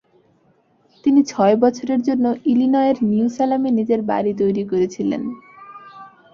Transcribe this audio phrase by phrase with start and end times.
[1.05, 5.21] তিনি ছয় বছরের জন্য ইলিনয়ের নিউ সেলামে নিজের বাড়ি তৈরি করেছিলেন।